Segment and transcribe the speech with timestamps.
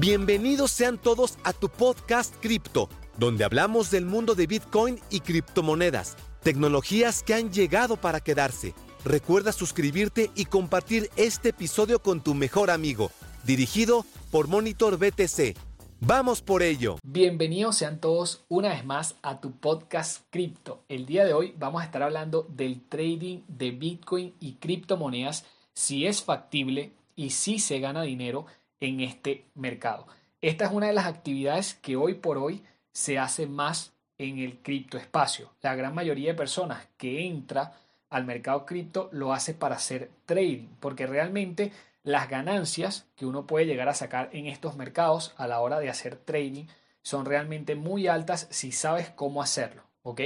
[0.00, 6.16] Bienvenidos sean todos a tu podcast Cripto, donde hablamos del mundo de Bitcoin y criptomonedas,
[6.42, 8.72] tecnologías que han llegado para quedarse.
[9.04, 13.10] Recuerda suscribirte y compartir este episodio con tu mejor amigo,
[13.44, 15.54] dirigido por Monitor BTC.
[16.00, 16.96] Vamos por ello.
[17.02, 20.82] Bienvenidos sean todos una vez más a tu podcast Cripto.
[20.88, 25.44] El día de hoy vamos a estar hablando del trading de Bitcoin y criptomonedas,
[25.74, 28.46] si es factible y si se gana dinero
[28.80, 30.06] en este mercado.
[30.40, 34.58] Esta es una de las actividades que hoy por hoy se hace más en el
[34.58, 35.52] criptoespacio.
[35.62, 37.74] La gran mayoría de personas que entra
[38.08, 41.72] al mercado cripto lo hace para hacer trading, porque realmente
[42.02, 45.90] las ganancias que uno puede llegar a sacar en estos mercados a la hora de
[45.90, 46.66] hacer trading
[47.02, 50.20] son realmente muy altas si sabes cómo hacerlo, ¿ok?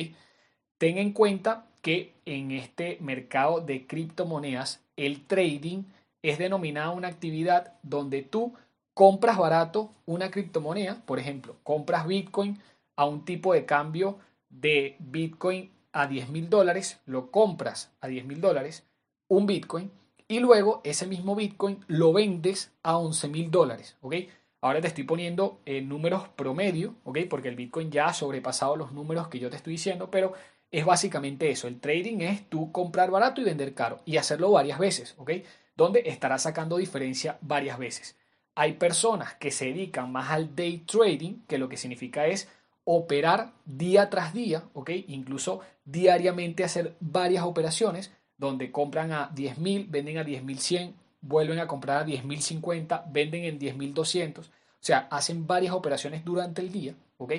[0.78, 5.84] Ten en cuenta que en este mercado de criptomonedas el trading
[6.24, 8.54] es denominada una actividad donde tú
[8.94, 12.58] compras barato una criptomoneda, por ejemplo, compras Bitcoin
[12.96, 18.24] a un tipo de cambio de Bitcoin a 10 mil dólares, lo compras a 10
[18.24, 18.84] mil dólares,
[19.28, 19.90] un Bitcoin,
[20.26, 24.14] y luego ese mismo Bitcoin lo vendes a 11 mil dólares, ¿ok?
[24.62, 27.18] Ahora te estoy poniendo eh, números promedio, ¿ok?
[27.28, 30.32] Porque el Bitcoin ya ha sobrepasado los números que yo te estoy diciendo, pero
[30.70, 31.68] es básicamente eso.
[31.68, 35.32] El trading es tú comprar barato y vender caro y hacerlo varias veces, ¿ok?
[35.76, 38.16] Donde estará sacando diferencia varias veces.
[38.54, 42.48] Hay personas que se dedican más al day trading, que lo que significa es
[42.84, 44.90] operar día tras día, ¿ok?
[45.08, 52.02] Incluso diariamente hacer varias operaciones donde compran a 10.000, venden a 10.100, vuelven a comprar
[52.02, 54.40] a 10.050, venden en 10.200.
[54.40, 54.44] O
[54.80, 57.32] sea, hacen varias operaciones durante el día, ¿ok?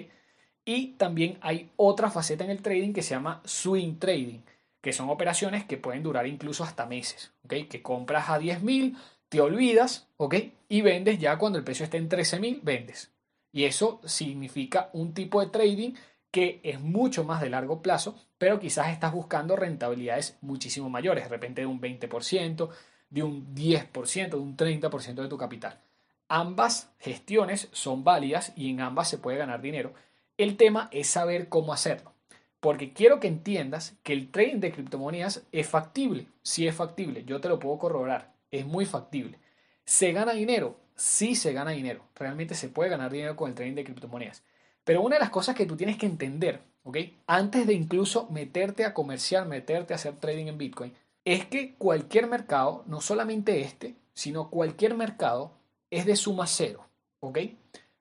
[0.65, 4.39] Y también hay otra faceta en el trading que se llama swing trading,
[4.85, 7.31] que son operaciones que pueden durar incluso hasta meses.
[7.49, 8.95] Que compras a 10.000,
[9.29, 10.35] te olvidas, ¿ok?
[10.69, 13.11] Y vendes ya cuando el precio esté en 13.000, vendes.
[13.51, 15.93] Y eso significa un tipo de trading
[16.29, 21.29] que es mucho más de largo plazo, pero quizás estás buscando rentabilidades muchísimo mayores, de
[21.31, 22.69] repente de un 20%,
[23.09, 25.79] de un 10%, de un 30% de tu capital.
[26.27, 29.95] Ambas gestiones son válidas y en ambas se puede ganar dinero.
[30.37, 32.14] El tema es saber cómo hacerlo
[32.59, 37.41] porque quiero que entiendas que el trading de criptomonedas es factible, sí es factible, yo
[37.41, 39.39] te lo puedo corroborar, es muy factible.
[39.85, 40.79] ¿Se gana dinero?
[40.95, 44.43] Sí se gana dinero, realmente se puede ganar dinero con el trading de criptomonedas.
[44.83, 46.97] Pero una de las cosas que tú tienes que entender, ¿ok?
[47.27, 50.93] Antes de incluso meterte a comerciar, meterte a hacer trading en Bitcoin,
[51.25, 55.51] es que cualquier mercado, no solamente este, sino cualquier mercado,
[55.89, 56.87] es de suma cero,
[57.19, 57.39] ¿ok?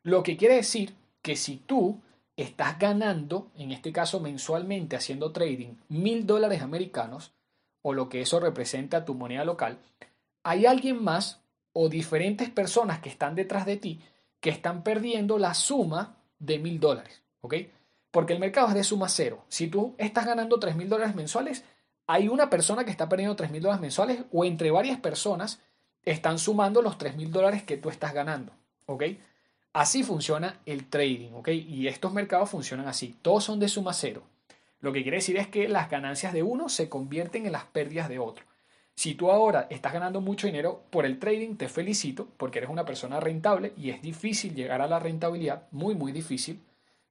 [0.02, 2.02] Lo que quiere decir que si tú
[2.36, 7.32] estás ganando, en este caso mensualmente haciendo trading, mil dólares americanos,
[7.82, 9.78] o lo que eso representa tu moneda local,
[10.42, 11.40] hay alguien más
[11.72, 14.00] o diferentes personas que están detrás de ti
[14.40, 17.54] que están perdiendo la suma de mil dólares, ¿ok?
[18.10, 19.42] Porque el mercado es de suma cero.
[19.48, 21.64] Si tú estás ganando tres mil dólares mensuales,
[22.06, 25.60] hay una persona que está perdiendo tres mil dólares mensuales o entre varias personas
[26.02, 28.52] están sumando los tres mil dólares que tú estás ganando,
[28.84, 29.04] ¿ok?
[29.74, 31.48] Así funciona el trading, ¿ok?
[31.48, 33.16] Y estos mercados funcionan así.
[33.22, 34.22] Todos son de suma cero.
[34.80, 38.08] Lo que quiere decir es que las ganancias de uno se convierten en las pérdidas
[38.08, 38.44] de otro.
[38.94, 42.84] Si tú ahora estás ganando mucho dinero por el trading, te felicito porque eres una
[42.84, 46.60] persona rentable y es difícil llegar a la rentabilidad, muy, muy difícil.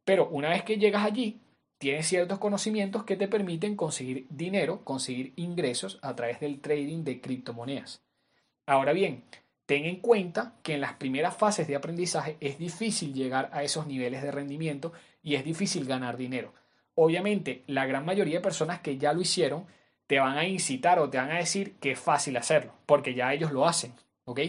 [0.05, 1.41] Pero una vez que llegas allí,
[1.79, 7.19] tienes ciertos conocimientos que te permiten conseguir dinero, conseguir ingresos a través del trading de
[7.19, 8.01] criptomonedas.
[8.65, 9.25] Ahora bien,
[9.65, 13.87] Ten en cuenta que en las primeras fases de aprendizaje es difícil llegar a esos
[13.87, 14.91] niveles de rendimiento
[15.21, 16.53] y es difícil ganar dinero.
[16.95, 19.65] Obviamente, la gran mayoría de personas que ya lo hicieron
[20.07, 23.33] te van a incitar o te van a decir que es fácil hacerlo, porque ya
[23.33, 23.93] ellos lo hacen,
[24.25, 24.39] ¿ok?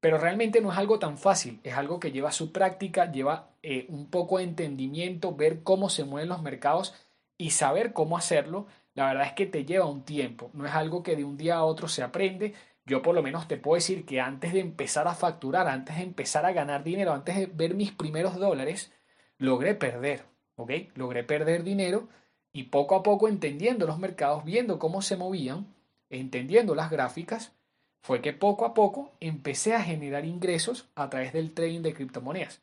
[0.00, 3.86] Pero realmente no es algo tan fácil, es algo que lleva su práctica, lleva eh,
[3.88, 6.94] un poco de entendimiento, ver cómo se mueven los mercados
[7.36, 8.66] y saber cómo hacerlo.
[8.94, 11.56] La verdad es que te lleva un tiempo, no es algo que de un día
[11.56, 12.54] a otro se aprende,
[12.84, 16.02] yo por lo menos te puedo decir que antes de empezar a facturar, antes de
[16.02, 18.92] empezar a ganar dinero, antes de ver mis primeros dólares,
[19.38, 20.24] logré perder,
[20.56, 20.72] ¿ok?
[20.94, 22.08] Logré perder dinero
[22.52, 25.66] y poco a poco entendiendo los mercados, viendo cómo se movían,
[26.10, 27.52] entendiendo las gráficas,
[28.02, 32.60] fue que poco a poco empecé a generar ingresos a través del trading de criptomonedas.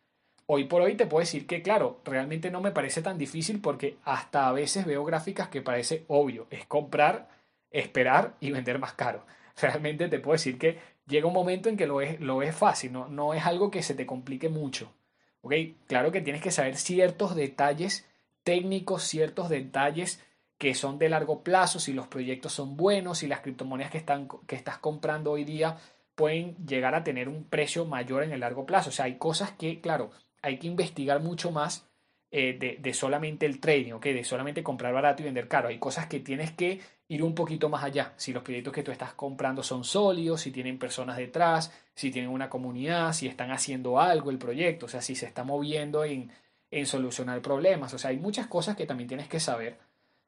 [0.48, 3.98] Hoy por hoy te puedo decir que, claro, realmente no me parece tan difícil porque
[4.04, 7.30] hasta a veces veo gráficas que parece obvio, es comprar,
[7.72, 9.24] esperar y vender más caro
[9.61, 12.91] realmente te puedo decir que llega un momento en que lo es, lo es fácil,
[12.94, 14.94] no, no es algo que se te complique mucho.
[15.41, 15.53] ¿ok?
[15.88, 18.06] Claro que tienes que saber ciertos detalles
[18.44, 20.23] técnicos, ciertos detalles
[20.57, 24.27] que son de largo plazo, si los proyectos son buenos, si las criptomonedas que, están,
[24.45, 25.77] que estás comprando hoy día
[26.15, 28.89] pueden llegar a tener un precio mayor en el largo plazo.
[28.89, 31.88] O sea, hay cosas que, claro, hay que investigar mucho más
[32.31, 34.05] eh, de, solamente el trading, ¿ok?
[34.05, 35.69] De solamente comprar barato y vender caro.
[35.69, 38.13] Hay cosas que tienes que ir un poquito más allá.
[38.17, 42.29] Si los proyectos que tú estás comprando son sólidos, si tienen personas detrás, si tienen
[42.29, 46.31] una comunidad, si están haciendo algo el proyecto, o sea, si se está moviendo en,
[46.71, 47.93] en solucionar problemas.
[47.93, 49.77] O sea, hay muchas cosas que también tienes que saber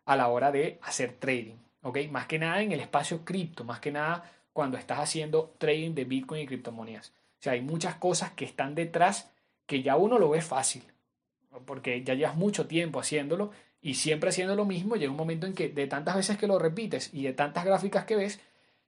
[0.06, 2.00] a la hora de hacer trading, ¿ok?
[2.09, 6.06] Más que nada en el espacio cripto, más que nada cuando estás haciendo trading de
[6.06, 7.09] Bitcoin y criptomonedas.
[7.09, 9.31] O sea, hay muchas cosas que están detrás
[9.65, 10.83] que ya uno lo ve fácil,
[11.65, 13.51] porque ya llevas mucho tiempo haciéndolo
[13.81, 16.59] y siempre haciendo lo mismo, llega un momento en que de tantas veces que lo
[16.59, 18.39] repites y de tantas gráficas que ves,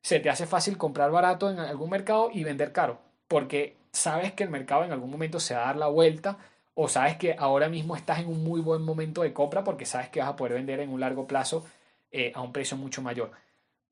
[0.02, 4.44] se te hace fácil comprar barato en algún mercado y vender caro, porque sabes que
[4.44, 6.38] el mercado en algún momento se va a dar la vuelta
[6.76, 10.10] o sabes que ahora mismo estás en un muy buen momento de compra porque sabes
[10.10, 11.66] que vas a poder vender en un largo plazo
[12.12, 13.32] eh, a un precio mucho mayor.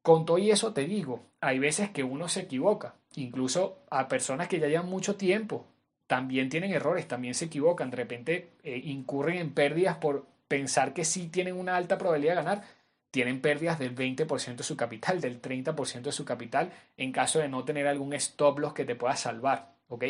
[0.02, 4.48] Con todo y eso te digo, hay veces que uno se equivoca, incluso a personas
[4.48, 5.66] que ya llevan mucho tiempo
[6.12, 11.06] también tienen errores, también se equivocan, de repente eh, incurren en pérdidas por pensar que
[11.06, 12.64] sí tienen una alta probabilidad de ganar,
[13.12, 17.48] tienen pérdidas del 20% de su capital, del 30% de su capital, en caso de
[17.48, 20.04] no tener algún stop loss que te pueda salvar, ¿ok?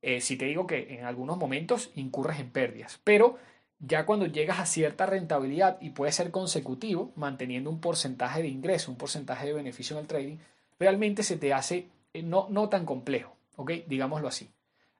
[0.00, 3.36] Eh, si te digo que en algunos momentos incurres en pérdidas, pero
[3.80, 8.90] ya cuando llegas a cierta rentabilidad y puede ser consecutivo, manteniendo un porcentaje de ingreso,
[8.90, 10.36] un porcentaje de beneficio en el trading,
[10.78, 13.72] realmente se te hace eh, no, no tan complejo, ¿ok?
[13.86, 14.48] Digámoslo así.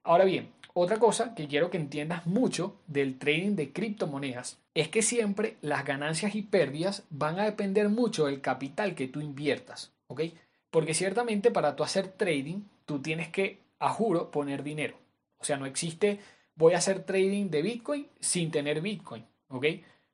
[0.09, 5.03] Ahora bien, otra cosa que quiero que entiendas mucho del trading de criptomonedas es que
[5.03, 10.23] siempre las ganancias y pérdidas van a depender mucho del capital que tú inviertas, ¿ok?
[10.71, 14.97] Porque ciertamente para tú hacer trading, tú tienes que, a juro, poner dinero.
[15.37, 16.21] O sea, no existe
[16.55, 19.67] voy a hacer trading de Bitcoin sin tener Bitcoin, ¿ok?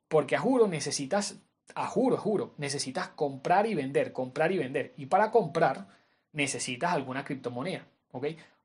[0.09, 1.39] Porque a juro necesitas,
[1.73, 4.93] a juro, juro, necesitas comprar y vender, comprar y vender.
[4.97, 5.87] Y para comprar
[6.33, 7.87] necesitas alguna criptomoneda.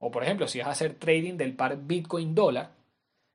[0.01, 2.73] O por ejemplo, si vas a hacer trading del par Bitcoin dólar,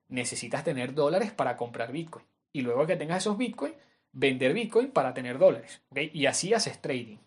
[0.10, 2.26] necesitas tener dólares para comprar Bitcoin.
[2.52, 3.74] Y luego que tengas esos Bitcoin,
[4.12, 7.18] vender Bitcoin para tener dólares, Y así haces trading.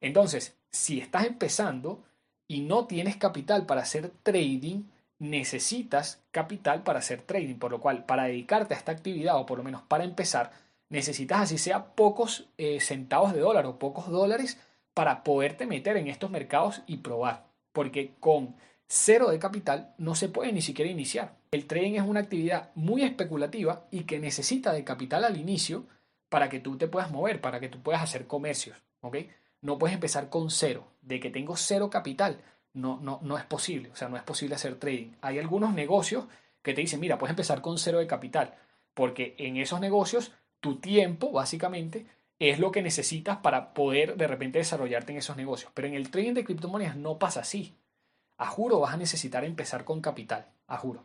[0.00, 2.04] Entonces, si estás empezando
[2.46, 4.84] y no tienes capital para hacer trading,
[5.18, 9.58] necesitas capital para hacer trading, por lo cual para dedicarte a esta actividad o por
[9.58, 10.52] lo menos para empezar,
[10.88, 14.60] necesitas así sea pocos eh, centavos de dólar o pocos dólares
[14.94, 17.47] para poderte meter en estos mercados y probar
[17.78, 18.56] porque con
[18.88, 21.36] cero de capital no se puede ni siquiera iniciar.
[21.52, 25.86] El trading es una actividad muy especulativa y que necesita de capital al inicio
[26.28, 29.18] para que tú te puedas mover, para que tú puedas hacer comercios, ¿ok?
[29.62, 32.40] No puedes empezar con cero, de que tengo cero capital,
[32.72, 35.12] no, no, no es posible, o sea, no es posible hacer trading.
[35.20, 36.24] Hay algunos negocios
[36.62, 38.56] que te dicen, mira, puedes empezar con cero de capital,
[38.92, 42.06] porque en esos negocios tu tiempo, básicamente,
[42.38, 45.72] es lo que necesitas para poder de repente desarrollarte en esos negocios.
[45.74, 47.74] Pero en el trading de criptomonedas no pasa así.
[48.36, 51.04] A juro vas a necesitar empezar con capital, a juro.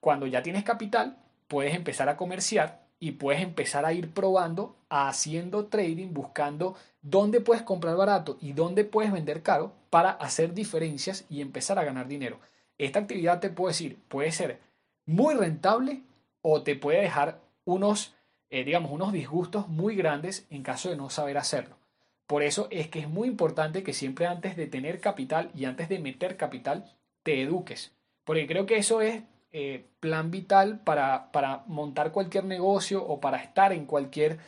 [0.00, 1.16] Cuando ya tienes capital,
[1.48, 7.62] puedes empezar a comerciar y puedes empezar a ir probando, haciendo trading, buscando dónde puedes
[7.62, 12.38] comprar barato y dónde puedes vender caro para hacer diferencias y empezar a ganar dinero.
[12.76, 14.60] Esta actividad te puedo decir, puede ser
[15.06, 16.02] muy rentable
[16.42, 18.14] o te puede dejar unos
[18.50, 21.76] eh, digamos, unos disgustos muy grandes en caso de no saber hacerlo.
[22.26, 25.88] Por eso es que es muy importante que siempre antes de tener capital y antes
[25.88, 26.84] de meter capital,
[27.22, 27.92] te eduques.
[28.24, 33.38] Porque creo que eso es eh, plan vital para, para, montar cualquier negocio o para
[33.38, 34.38] estar en cualquier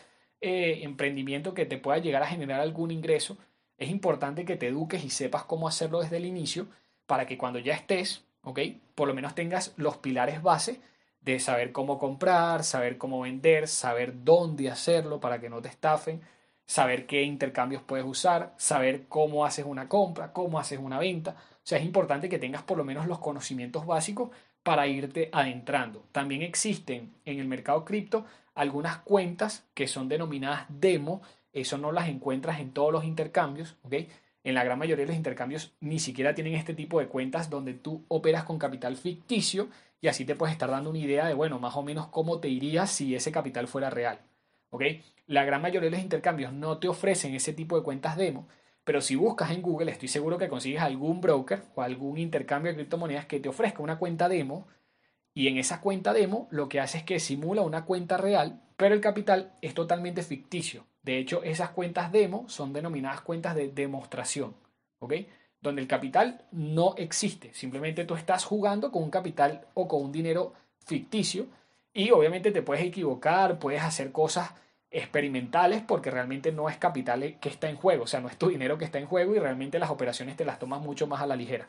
[0.41, 3.37] eh, emprendimiento que te pueda llegar a generar algún ingreso.
[3.79, 6.69] Es importante que te eduques y sepas cómo hacerlo desde el inicio
[7.07, 8.61] para que cuando ya estés, ¿ok?
[8.95, 10.81] Por lo menos tengas los pilares base
[11.23, 16.21] de saber cómo comprar, saber cómo vender, saber dónde hacerlo para que no te estafen,
[16.67, 21.31] saber qué intercambios puedes usar, saber cómo haces una compra, cómo haces una venta.
[21.31, 24.31] O sea, es importante que tengas por lo menos los conocimientos básicos
[24.62, 26.05] para irte adentrando.
[26.12, 28.25] También existen en el mercado cripto
[28.55, 31.23] algunas cuentas que son denominadas demo.
[31.52, 33.95] Eso no las encuentras en todos los intercambios, ¿ok?
[34.45, 37.75] En la gran mayoría de los intercambios ni siquiera tienen este tipo de cuentas donde
[37.75, 39.69] tú operas con capital ficticio
[40.02, 42.49] y así te puedes estar dando una idea de, bueno, más o menos cómo te
[42.49, 44.18] iría si ese capital fuera real.
[44.71, 44.82] ¿Ok?
[45.28, 48.49] La gran mayoría de los intercambios no te ofrecen ese tipo de cuentas demo,
[48.82, 52.76] pero si buscas en Google, estoy seguro que consigues algún broker o algún intercambio de
[52.78, 54.66] criptomonedas que te ofrezca una cuenta demo
[55.35, 58.97] y en esa cuenta demo lo que hace es que simula una cuenta real, pero
[58.97, 60.85] el capital es totalmente ficticio.
[61.04, 64.56] De hecho, esas cuentas demo son denominadas cuentas de demostración.
[64.99, 65.14] ¿Ok?
[65.62, 67.54] Donde el capital no existe.
[67.54, 70.52] Simplemente tú estás jugando con un capital o con un dinero
[70.85, 71.47] ficticio
[71.95, 74.50] y obviamente te puedes equivocar, puedes hacer cosas
[74.90, 78.49] experimentales porque realmente no es capital que está en juego, o sea, no es tu
[78.49, 81.26] dinero que está en juego y realmente las operaciones te las tomas mucho más a
[81.26, 81.66] la ligera.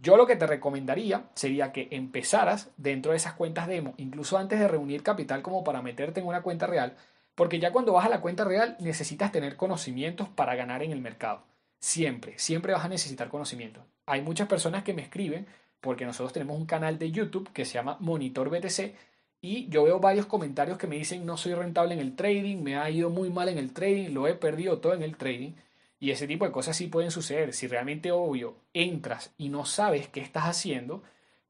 [0.00, 4.58] Yo lo que te recomendaría sería que empezaras dentro de esas cuentas demo, incluso antes
[4.58, 6.96] de reunir capital como para meterte en una cuenta real,
[7.34, 11.00] porque ya cuando vas a la cuenta real necesitas tener conocimientos para ganar en el
[11.00, 11.42] mercado.
[11.80, 13.84] Siempre, siempre vas a necesitar conocimientos.
[14.06, 15.46] Hay muchas personas que me escriben
[15.80, 18.94] porque nosotros tenemos un canal de YouTube que se llama Monitor BTC
[19.40, 22.76] y yo veo varios comentarios que me dicen no soy rentable en el trading, me
[22.76, 25.52] ha ido muy mal en el trading, lo he perdido todo en el trading.
[26.00, 27.52] Y ese tipo de cosas sí pueden suceder.
[27.52, 31.02] Si realmente, obvio, entras y no sabes qué estás haciendo,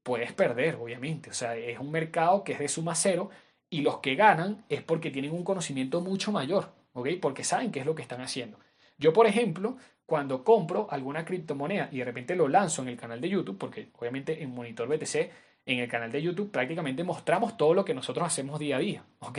[0.03, 1.31] puedes perder, obviamente.
[1.31, 3.31] O sea, es un mercado que es de suma cero
[3.69, 6.73] y los que ganan es porque tienen un conocimiento mucho mayor.
[7.21, 8.59] Porque saben qué es lo que están haciendo.
[8.97, 9.77] Yo, por ejemplo,
[10.09, 13.91] cuando compro alguna criptomoneda y de repente lo lanzo en el canal de YouTube, porque
[13.99, 15.31] obviamente en Monitor BTC
[15.67, 19.05] en el canal de YouTube prácticamente mostramos todo lo que nosotros hacemos día a día,
[19.19, 19.39] ¿ok?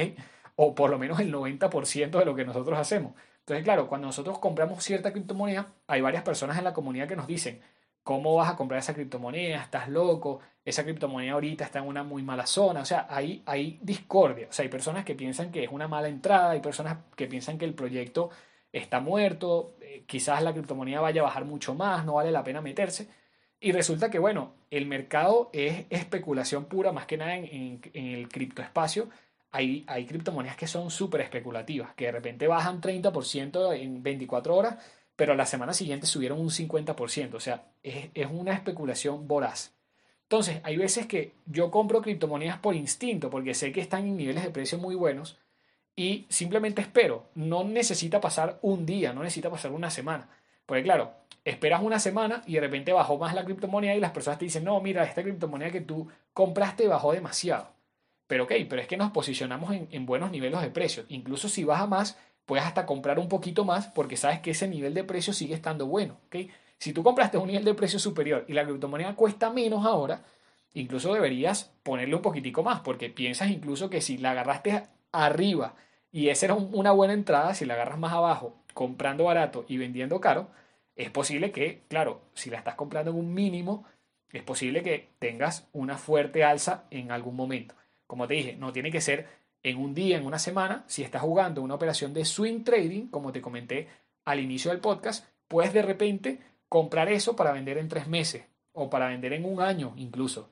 [0.57, 3.13] O por lo menos el 90% de lo que nosotros hacemos.
[3.39, 7.25] Entonces, claro, cuando nosotros compramos cierta criptomoneda, hay varias personas en la comunidad que nos
[7.25, 7.61] dicen,
[8.03, 9.63] ¿cómo vas a comprar esa criptomoneda?
[9.63, 10.39] ¿Estás loco?
[10.63, 12.81] Esa criptomoneda ahorita está en una muy mala zona.
[12.81, 14.45] O sea, hay, hay discordia.
[14.51, 17.57] O sea, hay personas que piensan que es una mala entrada, hay personas que piensan
[17.57, 18.29] que el proyecto
[18.71, 22.61] está muerto, eh, quizás la criptomoneda vaya a bajar mucho más, no vale la pena
[22.61, 23.07] meterse.
[23.59, 29.09] Y resulta que, bueno, el mercado es especulación pura, más que nada en, el criptoespacio.
[29.51, 34.77] Hay, hay criptomonedas que son súper especulativas, que de repente bajan 30% en 24 horas,
[35.15, 37.33] pero la semana siguiente subieron un 50%.
[37.33, 39.73] O sea, es, es una especulación voraz.
[40.23, 44.43] Entonces, hay veces que yo compro criptomonedas por instinto, porque sé que están en niveles
[44.43, 45.39] de precio muy buenos,
[45.99, 47.25] y simplemente espero.
[47.35, 50.29] No necesita pasar un día, no necesita pasar una semana.
[50.65, 51.11] Porque claro,
[51.43, 54.63] esperas una semana y de repente bajó más la criptomoneda y las personas te dicen,
[54.63, 57.73] no, mira, esta criptomoneda que tú compraste bajó demasiado.
[58.27, 61.03] Pero ok, pero es que nos posicionamos en, buenos niveles de precio.
[61.09, 64.93] Incluso si baja más, puedes hasta comprar un poquito más porque sabes que ese nivel
[64.93, 66.15] de precio sigue estando bueno.
[66.27, 66.49] ¿okay?
[66.77, 70.23] Si tú compraste un nivel de precio superior y la criptomoneda cuesta menos ahora,
[70.73, 75.75] incluso deberías ponerle un poquitico más porque piensas incluso que si la agarraste arriba
[76.11, 80.19] y esa era una buena entrada, si la agarras más abajo comprando barato y vendiendo
[80.19, 80.49] caro,
[80.95, 83.85] es posible que, claro, si la estás comprando en un mínimo,
[84.31, 87.75] es posible que tengas una fuerte alza en algún momento.
[88.07, 89.27] Como te dije, no tiene que ser
[89.63, 90.83] en un día, en una semana.
[90.87, 93.87] Si estás jugando una operación de swing trading, como te comenté
[94.25, 98.89] al inicio del podcast, puedes de repente comprar eso para vender en tres meses o
[98.89, 100.51] para vender en un año incluso.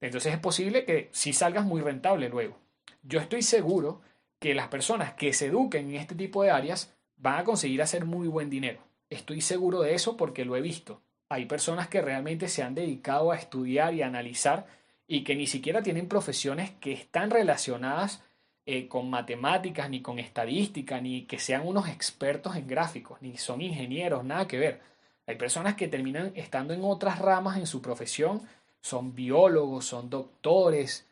[0.00, 2.58] Entonces es posible que si salgas muy rentable luego.
[3.02, 4.00] Yo estoy seguro
[4.40, 8.04] que las personas que se eduquen en este tipo de áreas van a conseguir hacer
[8.04, 8.80] muy buen dinero.
[9.10, 11.02] Estoy seguro de eso porque lo he visto.
[11.28, 14.66] Hay personas que realmente se han dedicado a estudiar y analizar
[15.06, 18.24] y que ni siquiera tienen profesiones que están relacionadas
[18.64, 23.60] eh, con matemáticas, ni con estadística, ni que sean unos expertos en gráficos, ni son
[23.60, 24.80] ingenieros, nada que ver.
[25.26, 28.42] Hay personas que terminan estando en otras ramas en su profesión,
[28.80, 31.09] son biólogos, son doctores,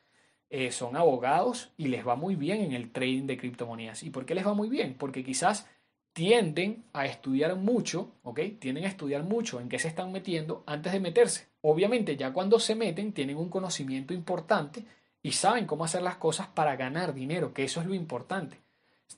[0.51, 4.03] eh, son abogados y les va muy bien en el trading de criptomonedas.
[4.03, 4.95] ¿Y por qué les va muy bien?
[4.99, 5.67] Porque quizás
[6.13, 8.41] tienden a estudiar mucho, ¿ok?
[8.59, 11.49] Tienden a estudiar mucho en qué se están metiendo antes de meterse.
[11.61, 14.85] Obviamente ya cuando se meten tienen un conocimiento importante
[15.23, 18.59] y saben cómo hacer las cosas para ganar dinero, que eso es lo importante.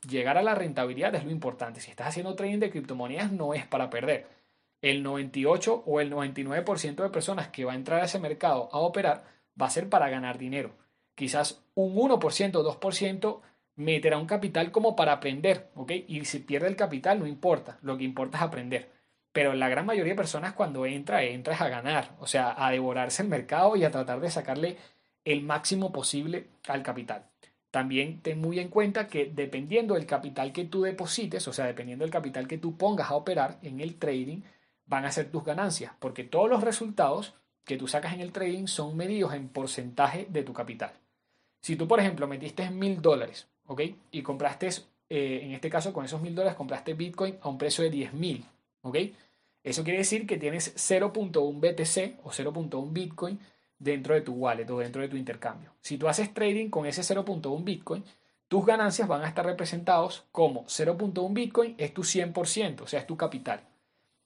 [0.08, 1.80] Llegar a la rentabilidad es lo importante.
[1.80, 4.26] Si estás haciendo trading de criptomonedas no es para perder.
[4.82, 8.78] El 98 o el 99% de personas que va a entrar a ese mercado a
[8.78, 9.24] operar
[9.60, 10.72] va a ser para ganar dinero.
[11.20, 13.42] Quizás un 1% o 2%
[13.76, 15.92] meterá un capital como para aprender, ¿ok?
[16.08, 18.90] Y si pierde el capital no importa, lo que importa es aprender.
[19.30, 23.22] Pero la gran mayoría de personas cuando entra, entra a ganar, o sea, a devorarse
[23.22, 24.78] el mercado y a tratar de sacarle
[25.26, 27.26] el máximo posible al capital.
[27.70, 32.02] También ten muy en cuenta que dependiendo del capital que tú deposites, o sea, dependiendo
[32.02, 34.40] del capital que tú pongas a operar en el trading,
[34.86, 37.34] van a ser tus ganancias, porque todos los resultados
[37.66, 40.94] que tú sacas en el trading son medidos en porcentaje de tu capital.
[41.60, 43.82] Si tú, por ejemplo, metiste mil dólares ¿ok?
[44.10, 44.68] Y compraste,
[45.08, 48.14] eh, en este caso con esos mil dólares, compraste Bitcoin a un precio de 10
[48.14, 48.44] mil,
[48.82, 48.96] ¿ok?
[49.62, 53.38] Eso quiere decir que tienes 0.1 BTC o 0.1 Bitcoin
[53.78, 55.72] dentro de tu wallet o dentro de tu intercambio.
[55.80, 58.02] Si tú haces trading con ese 0.1 Bitcoin,
[58.48, 63.06] tus ganancias van a estar representados como 0.1 Bitcoin es tu 100%, o sea, es
[63.06, 63.60] tu capital.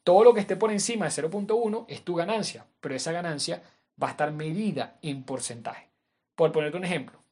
[0.04, 3.62] Todo lo que esté por encima de 0.1 es tu ganancia, pero esa ganancia
[4.02, 5.90] va a estar medida en porcentaje.
[6.34, 7.23] Por ponerte un ejemplo,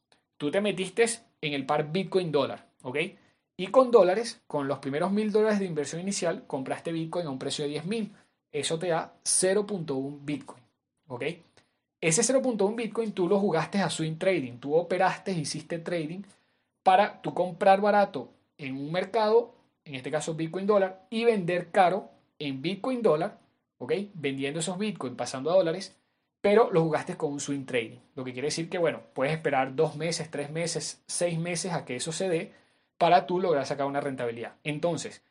[0.43, 1.05] tú te metiste
[1.39, 2.97] en el par Bitcoin dólar, ¿ok?
[3.55, 7.39] Y con dólares, con los primeros mil dólares de inversión inicial, compraste Bitcoin a un
[7.39, 8.13] precio de 10 mil.
[8.51, 10.61] Eso te da 0.1 Bitcoin,
[11.07, 11.23] ¿ok?
[12.01, 16.23] Ese 0.1 Bitcoin tú lo jugaste a swing trading, tú operaste, hiciste trading
[16.83, 22.09] para tú comprar barato en un mercado, en este caso Bitcoin dólar, y vender caro
[22.37, 23.39] en Bitcoin dólar,
[23.77, 23.93] ¿ok?
[24.13, 25.95] Vendiendo esos Bitcoin, pasando a dólares,
[26.43, 27.99] pero lo jugaste con un swing trading.
[28.15, 31.85] Lo que quiere decir que, bueno, puedes esperar dos meses, tres meses, seis meses a
[31.85, 32.51] que eso se dé
[32.97, 34.55] para tú lograr sacar una rentabilidad.
[34.65, 35.23] Entonces,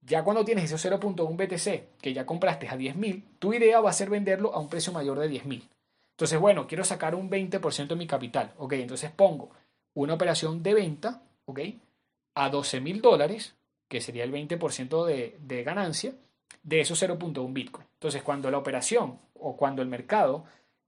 [0.00, 3.92] ya cuando tienes ese 0.1 BTC que ya compraste a 10.000, tu idea va a
[3.92, 5.68] ser venderlo a un precio mayor de 10.000.
[6.12, 8.54] Entonces, bueno, quiero sacar un 20% de mi capital.
[8.56, 9.50] Ok, entonces pongo
[9.92, 11.60] una operación de venta, ok,
[12.36, 13.54] a 12.000 dólares,
[13.86, 16.14] que sería el 20% de, de ganancia,
[16.62, 17.86] de esos 0.1 Bitcoin.
[17.94, 20.44] Entonces, cuando la operación o cuando el mercado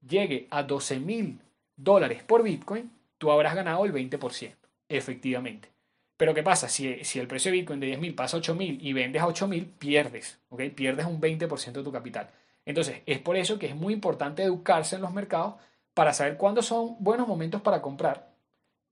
[0.07, 1.39] llegue a 12 mil
[1.75, 4.53] dólares por Bitcoin, tú habrás ganado el 20%,
[4.89, 5.69] efectivamente.
[6.17, 6.67] Pero ¿qué pasa?
[6.67, 9.21] Si, si el precio de Bitcoin de 10 mil pasa a 8 mil y vendes
[9.21, 10.63] a 8 mil, pierdes, ¿ok?
[10.75, 12.29] Pierdes un 20% de tu capital.
[12.65, 15.55] Entonces, es por eso que es muy importante educarse en los mercados
[15.93, 18.29] para saber cuándo son buenos momentos para comprar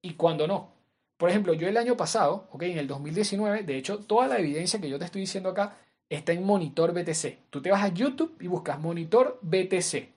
[0.02, 0.72] y cuándo no.
[1.18, 2.64] Por ejemplo, yo el año pasado, ¿ok?
[2.64, 5.78] En el 2019, de hecho, toda la evidencia que yo te estoy diciendo acá
[6.10, 7.50] está en Monitor BTC.
[7.50, 10.10] Tú te vas a YouTube y buscas Monitor BTC.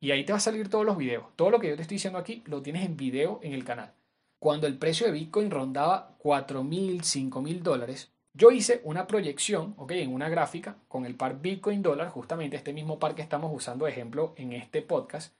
[0.00, 1.26] Y ahí te va a salir todos los videos.
[1.36, 3.92] Todo lo que yo te estoy diciendo aquí lo tienes en video en el canal.
[4.38, 9.74] Cuando el precio de Bitcoin rondaba 4 mil, 5 mil dólares, yo hice una proyección,
[9.78, 13.50] ok, en una gráfica con el par Bitcoin dólar, justamente este mismo par que estamos
[13.52, 15.34] usando de ejemplo en este podcast.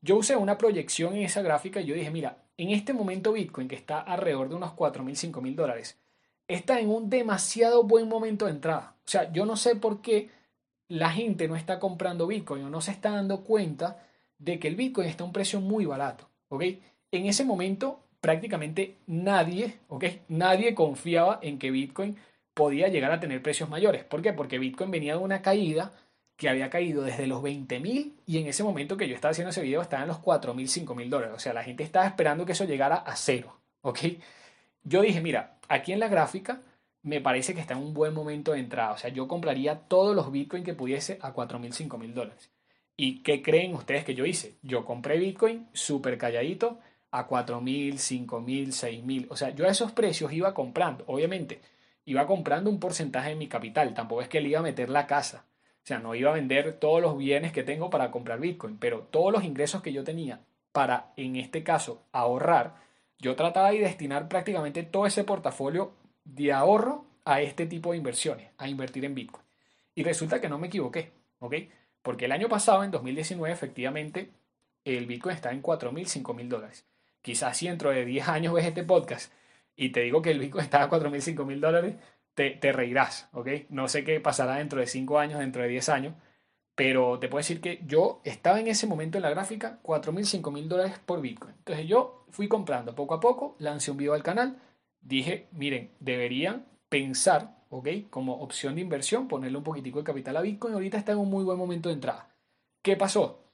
[0.00, 3.66] Yo usé una proyección en esa gráfica y yo dije, mira, en este momento Bitcoin
[3.66, 5.98] que está alrededor de unos 4 mil, 5 mil dólares,
[6.48, 8.96] está en un demasiado buen momento de entrada.
[9.06, 10.30] O sea, yo no sé por qué
[10.88, 14.06] la gente no está comprando Bitcoin o no se está dando cuenta
[14.38, 16.28] de que el Bitcoin está a un precio muy barato.
[16.48, 16.62] ¿ok?
[17.10, 20.04] En ese momento prácticamente nadie, ¿ok?
[20.28, 22.16] Nadie confiaba en que Bitcoin
[22.54, 24.02] podía llegar a tener precios mayores.
[24.04, 24.32] ¿Por qué?
[24.32, 25.92] Porque Bitcoin venía de una caída
[26.36, 29.50] que había caído desde los 20 mil y en ese momento que yo estaba haciendo
[29.50, 31.34] ese video estaba en los 4 mil, 5 mil dólares.
[31.36, 33.60] O sea, la gente estaba esperando que eso llegara a cero.
[33.82, 33.98] ¿Ok?
[34.84, 36.60] Yo dije, mira, aquí en la gráfica
[37.02, 38.92] me parece que está en un buen momento de entrada.
[38.92, 42.50] O sea, yo compraría todos los Bitcoin que pudiese a 4 mil, 5 mil dólares.
[42.96, 44.56] ¿Y qué creen ustedes que yo hice?
[44.62, 46.78] Yo compré Bitcoin súper calladito
[47.10, 49.26] a 4 mil, 5 mil, 6 mil.
[49.30, 51.04] O sea, yo a esos precios iba comprando.
[51.06, 51.60] Obviamente,
[52.04, 53.94] iba comprando un porcentaje de mi capital.
[53.94, 55.46] Tampoco es que le iba a meter la casa.
[55.82, 58.78] O sea, no iba a vender todos los bienes que tengo para comprar Bitcoin.
[58.78, 60.40] Pero todos los ingresos que yo tenía
[60.72, 62.74] para, en este caso, ahorrar,
[63.18, 65.92] yo trataba de destinar prácticamente todo ese portafolio
[66.24, 69.44] de ahorro a este tipo de inversiones, a invertir en Bitcoin.
[69.94, 71.54] Y resulta que no me equivoqué, ¿ok?
[72.02, 74.30] Porque el año pasado, en 2019, efectivamente,
[74.84, 76.86] el Bitcoin está en 4.000, 5.000 dólares.
[77.22, 79.32] Quizás si dentro de 10 años ves este podcast
[79.76, 81.94] y te digo que el Bitcoin está a 4.000, 5.000 dólares,
[82.34, 83.48] te, te reirás, ¿ok?
[83.70, 86.14] No sé qué pasará dentro de 5 años, dentro de 10 años,
[86.74, 90.66] pero te puedo decir que yo estaba en ese momento en la gráfica 4.000, 5.000
[90.66, 91.54] dólares por Bitcoin.
[91.58, 94.58] Entonces yo fui comprando poco a poco, lancé un video al canal,
[95.00, 97.88] dije, miren, deberían pensar, ¿ok?
[98.10, 100.74] Como opción de inversión, ponerle un poquitico de capital a Bitcoin.
[100.74, 102.28] Ahorita está en un muy buen momento de entrada.
[102.82, 103.44] ¿Qué pasó?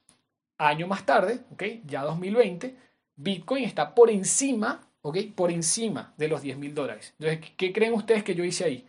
[0.57, 1.63] Año más tarde, ¿ok?
[1.85, 2.75] Ya 2020,
[3.15, 5.17] Bitcoin está por encima, ¿ok?
[5.35, 7.13] Por encima de los 10 mil dólares.
[7.19, 8.87] Entonces, ¿qué creen ustedes que yo hice ahí?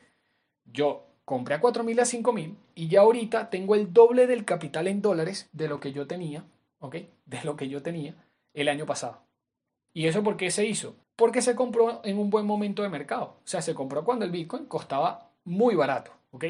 [0.65, 4.47] Yo compré a 4 mil a 5 mil y ya ahorita tengo el doble del
[4.47, 6.47] capital en dólares de lo que yo tenía,
[6.79, 6.97] ¿ok?
[7.27, 8.15] De lo que yo tenía
[8.55, 9.23] el año pasado.
[9.95, 10.97] ¿Y eso por qué se hizo?
[11.17, 13.37] Porque se compró en un buen momento de mercado.
[13.45, 16.45] O sea, se compró cuando el Bitcoin costaba muy barato, ¿ok?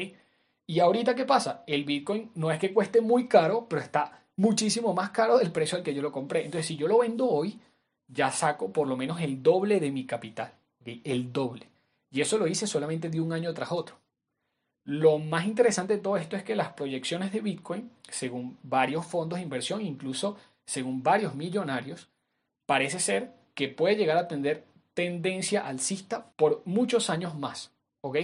[0.65, 1.63] Y ahorita, ¿qué pasa?
[1.67, 5.77] El Bitcoin no es que cueste muy caro, pero está muchísimo más caro del precio
[5.77, 6.45] al que yo lo compré.
[6.45, 7.59] Entonces, si yo lo vendo hoy,
[8.07, 10.53] ya saco por lo menos el doble de mi capital.
[10.85, 11.67] El doble.
[12.11, 13.97] Y eso lo hice solamente de un año tras otro.
[14.85, 19.37] Lo más interesante de todo esto es que las proyecciones de Bitcoin, según varios fondos
[19.37, 22.09] de inversión, incluso según varios millonarios,
[22.65, 27.71] parece ser que puede llegar a tener tendencia alcista por muchos años más,
[28.01, 28.17] ¿ok?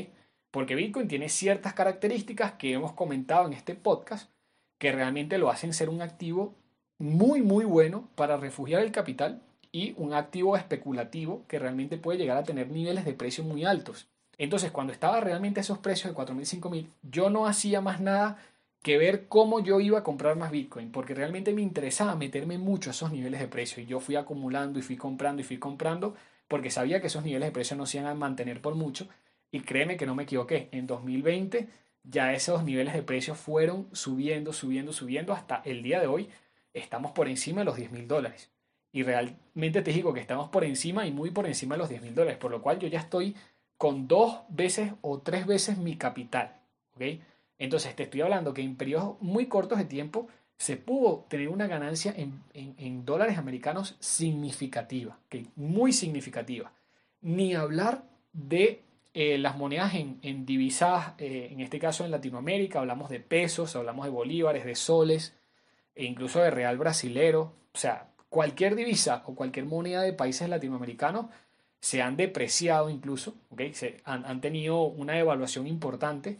[0.51, 4.29] Porque Bitcoin tiene ciertas características que hemos comentado en este podcast
[4.77, 6.55] que realmente lo hacen ser un activo
[6.97, 12.37] muy, muy bueno para refugiar el capital y un activo especulativo que realmente puede llegar
[12.37, 14.07] a tener niveles de precio muy altos.
[14.37, 18.37] Entonces, cuando estaba realmente a esos precios de 4.000, 5.000, yo no hacía más nada
[18.81, 22.89] que ver cómo yo iba a comprar más Bitcoin, porque realmente me interesaba meterme mucho
[22.89, 23.83] a esos niveles de precio.
[23.83, 26.15] Y yo fui acumulando y fui comprando y fui comprando,
[26.47, 29.07] porque sabía que esos niveles de precio no se iban a mantener por mucho.
[29.51, 30.69] Y créeme que no me equivoqué.
[30.71, 31.67] En 2020
[32.03, 36.29] ya esos niveles de precio fueron subiendo, subiendo, subiendo hasta el día de hoy.
[36.73, 38.49] Estamos por encima de los 10 mil dólares.
[38.91, 42.01] Y realmente te digo que estamos por encima y muy por encima de los 10
[42.01, 43.35] mil dólares, por lo cual yo ya estoy
[43.77, 46.55] con dos veces o tres veces mi capital.
[46.95, 47.19] ¿ok?,
[47.59, 51.67] entonces te estoy hablando que en periodos muy cortos de tiempo se pudo tener una
[51.67, 55.17] ganancia en, dólares americanos significativa,
[55.55, 56.73] muy significativa.
[57.21, 58.81] Ni hablar de
[59.13, 63.75] eh, las monedas en, en divisas, eh, en este caso en Latinoamérica, hablamos de pesos,
[63.75, 65.33] hablamos de bolívares, de soles,
[65.95, 71.27] e incluso de real brasilero, o sea, cualquier divisa o cualquier moneda de países latinoamericanos
[71.79, 73.73] se han depreciado incluso, ¿okay?
[73.73, 76.37] se han, han, tenido una devaluación importante.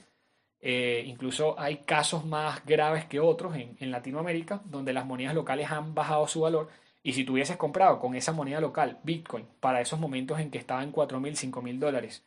[0.62, 5.94] Eh, incluso hay casos más graves que otros en, Latinoamérica, donde las monedas locales han
[5.94, 6.70] bajado su valor.
[7.02, 10.58] Y si tú hubieses comprado con esa moneda local Bitcoin para esos momentos en que
[10.58, 12.26] estaba en 4 mil, 5 mil dólares,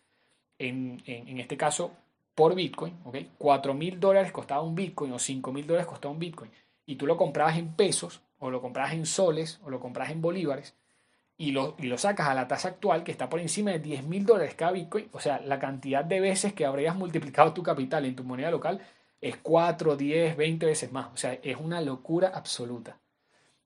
[0.59, 1.93] en, en, este caso
[2.35, 3.31] por Bitcoin, ¿okay?
[3.37, 6.51] 4 mil dólares costaba un Bitcoin o 5 mil dólares costaba un Bitcoin,
[6.87, 10.23] y tú lo comprabas en pesos, o lo compras en soles, o lo compras en
[10.23, 10.75] bolívares,
[11.43, 14.05] y lo, y lo sacas a la tasa actual, que está por encima de 10
[14.05, 18.05] mil dólares cada Bitcoin, o sea, la cantidad de veces que habrías multiplicado tu capital
[18.05, 18.81] en tu moneda local
[19.21, 21.09] es 4, 10, 20 veces más.
[21.13, 23.01] O sea, es una locura absoluta.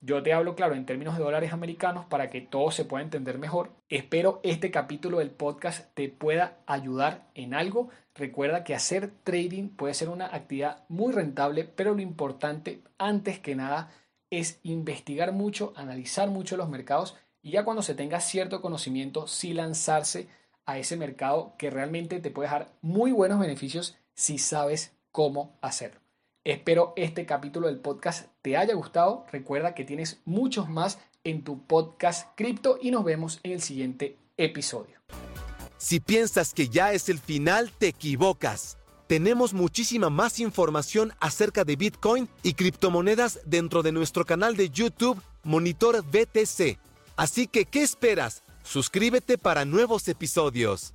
[0.01, 3.37] Yo te hablo, claro, en términos de dólares americanos para que todo se pueda entender
[3.37, 3.69] mejor.
[3.89, 7.89] Espero este capítulo del podcast te pueda ayudar en algo.
[8.15, 13.53] Recuerda que hacer trading puede ser una actividad muy rentable, pero lo importante, antes que
[13.53, 13.91] nada,
[14.31, 17.15] es investigar mucho, analizar mucho los mercados
[17.47, 20.27] y ya cuando se tenga cierto conocimiento, sí lanzarse
[20.65, 26.01] a ese mercado que realmente te puede dejar muy buenos beneficios si sabes cómo hacerlo.
[26.43, 29.25] Espero este capítulo del podcast te haya gustado.
[29.31, 34.17] Recuerda que tienes muchos más en tu podcast cripto y nos vemos en el siguiente
[34.35, 34.99] episodio.
[35.77, 38.77] Si piensas que ya es el final, te equivocas.
[39.07, 45.21] Tenemos muchísima más información acerca de Bitcoin y criptomonedas dentro de nuestro canal de YouTube
[45.43, 46.86] Monitor BTC.
[47.17, 48.43] Así que, ¿qué esperas?
[48.63, 50.93] Suscríbete para nuevos episodios.